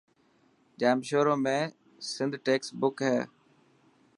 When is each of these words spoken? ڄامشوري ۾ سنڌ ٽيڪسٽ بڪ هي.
ڄامشوري 0.79 1.35
۾ 1.45 1.53
سنڌ 2.13 2.31
ٽيڪسٽ 2.45 2.73
بڪ 2.81 2.95
هي. 3.09 3.21